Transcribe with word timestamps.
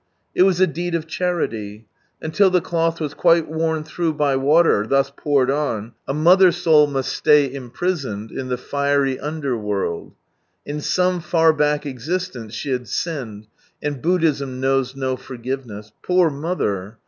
It 0.33 0.41
was 0.41 0.59
a 0.59 0.65
deed 0.65 0.95
of 0.95 1.05
charity. 1.05 1.85
Until 2.23 2.49
the 2.49 2.59
cloth 2.59 2.99
was 2.99 3.13
worn 3.15 3.43
quite 3.43 3.85
through 3.87 4.17
hy 4.17 4.35
water 4.35 4.87
thus 4.87 5.11
poured 5.15 5.51
on, 5.51 5.93
a 6.07 6.13
mother 6.15 6.51
soul 6.51 6.87
must 6.87 7.13
stay 7.13 7.53
imprisoned 7.53 8.31
in 8.31 8.47
the 8.47 8.57
fiery 8.57 9.19
under 9.19 9.55
world. 9.55 10.15
In 10.65 10.81
some 10.81 11.19
far 11.21 11.53
back 11.53 11.85
existence 11.85 12.55
she 12.55 12.71
had 12.71 12.87
sinned, 12.87 13.45
and 13.79 14.01
Buddhism 14.01 14.59
knows 14.59 14.95
no 14.95 15.17
forgiveness. 15.17 15.91
Poor 16.01 16.31
mother! 16.31 16.97